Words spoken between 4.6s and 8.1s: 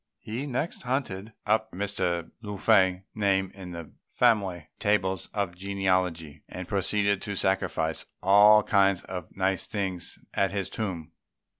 tables of genealogy, and proceeded to sacrifice